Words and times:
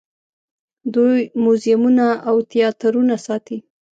دوی 0.93 1.21
موزیمونه 1.43 2.07
او 2.29 2.35
تیاترونه 2.51 3.15
ساتي. 3.25 3.57